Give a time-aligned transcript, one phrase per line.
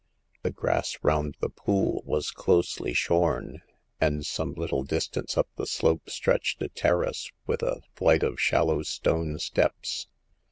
[0.41, 3.61] The grass round the pool was closely shorn,
[3.99, 8.81] and some little distance up the slope stretched a terrace with a flight of shallow
[8.81, 10.07] stone steps.